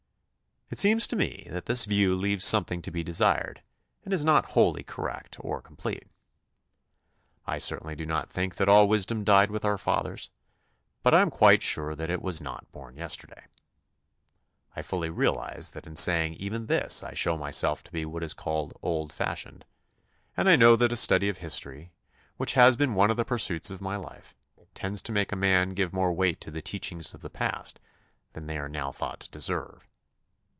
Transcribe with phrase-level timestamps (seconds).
[0.73, 3.59] It seems to me that this view leaves something to be desired
[4.05, 6.07] and is not wholly correct or complete.
[7.45, 10.29] I certainly do not think that all wisdom died with our fathers,
[11.03, 13.47] but I am quite sure that it was not born yesterday.
[14.73, 18.33] I fully realize that in saying even this I show myself to be what is
[18.33, 19.65] called old fashioned,
[20.37, 21.89] and I know that a study of histoiy,
[22.37, 24.35] which has been one of the pursuits of my life,
[24.73, 27.81] tends to make a man give more weight to the teachings of the past
[28.31, 29.83] than they are now thought to deserve.